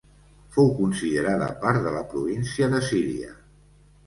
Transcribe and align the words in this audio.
Fou 0.53 0.71
considerada 0.79 1.49
part 1.67 1.83
de 1.89 1.93
la 1.97 2.01
província 2.15 2.71
de 2.73 2.81
Síria. 2.89 3.31